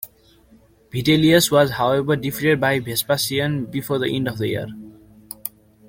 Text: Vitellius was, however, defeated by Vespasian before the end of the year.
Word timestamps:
Vitellius 0.91 1.51
was, 1.51 1.69
however, 1.69 2.15
defeated 2.15 2.59
by 2.59 2.79
Vespasian 2.79 3.65
before 3.67 3.99
the 3.99 4.07
end 4.09 4.27
of 4.27 4.39
the 4.39 4.47
year. 4.47 4.67